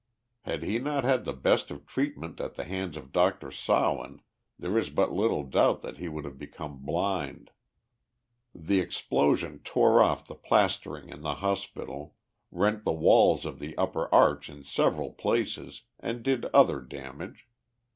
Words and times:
Had 0.41 0.63
he 0.63 0.79
not 0.79 1.03
had 1.03 1.25
the 1.25 1.31
best 1.33 1.69
of 1.69 1.85
treatment 1.85 2.41
at 2.41 2.55
the 2.55 2.63
hands 2.63 2.97
of 2.97 3.11
Dr. 3.11 3.51
Sawin 3.51 4.19
there 4.57 4.75
is 4.75 4.89
but 4.89 5.11
little 5.13 5.43
doubt 5.43 5.81
that 5.83 5.97
he 5.97 6.07
would 6.07 6.25
have 6.25 6.39
become 6.39 6.79
blind. 6.83 7.51
The 8.55 8.79
explosion 8.79 9.59
tore 9.63 10.01
off' 10.01 10.25
the 10.25 10.33
plastering 10.33 11.09
in 11.09 11.21
the 11.21 11.35
hospital, 11.35 12.15
rent 12.51 12.83
the 12.83 12.91
walls 12.91 13.45
of 13.45 13.59
the 13.59 13.77
upper 13.77 14.11
arch 14.11 14.49
in 14.49 14.63
several 14.63 15.11
places 15.11 15.83
and 15.99 16.23
did 16.23 16.45
other 16.45 16.79
damage. 16.81 17.47